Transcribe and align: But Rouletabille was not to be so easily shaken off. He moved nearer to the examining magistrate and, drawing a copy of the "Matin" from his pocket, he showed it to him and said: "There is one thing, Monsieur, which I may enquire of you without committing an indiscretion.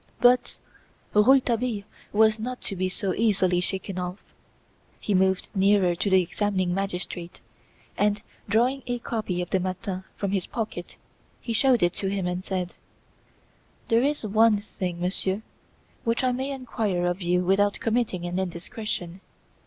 But 0.19 0.55
Rouletabille 1.13 1.83
was 2.11 2.39
not 2.39 2.59
to 2.61 2.75
be 2.75 2.89
so 2.89 3.13
easily 3.13 3.59
shaken 3.59 3.99
off. 3.99 4.23
He 4.99 5.13
moved 5.13 5.49
nearer 5.53 5.93
to 5.93 6.09
the 6.09 6.23
examining 6.23 6.73
magistrate 6.73 7.39
and, 7.95 8.23
drawing 8.49 8.81
a 8.87 8.97
copy 8.97 9.43
of 9.43 9.51
the 9.51 9.59
"Matin" 9.59 10.03
from 10.15 10.31
his 10.31 10.47
pocket, 10.47 10.95
he 11.39 11.53
showed 11.53 11.83
it 11.83 11.93
to 11.93 12.07
him 12.07 12.25
and 12.25 12.43
said: 12.43 12.73
"There 13.89 14.01
is 14.01 14.25
one 14.25 14.57
thing, 14.57 14.99
Monsieur, 15.01 15.43
which 16.03 16.23
I 16.23 16.31
may 16.31 16.49
enquire 16.51 17.05
of 17.05 17.21
you 17.21 17.43
without 17.45 17.79
committing 17.79 18.25
an 18.25 18.39
indiscretion. 18.39 19.21